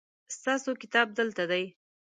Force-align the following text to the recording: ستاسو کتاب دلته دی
ستاسو 0.35 0.69
کتاب 0.81 1.07
دلته 1.19 1.43
دی 1.51 1.63